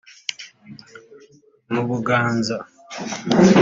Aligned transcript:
mu 1.73 1.81
Buganza 1.87 2.55